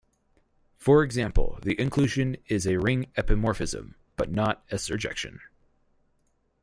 For 0.77 1.03
example, 1.03 1.59
the 1.61 1.79
inclusion 1.79 2.37
is 2.47 2.65
a 2.65 2.79
ring 2.79 3.11
epimorphism, 3.15 3.93
but 4.15 4.31
not 4.31 4.65
a 4.71 4.77
surjection. 4.77 5.37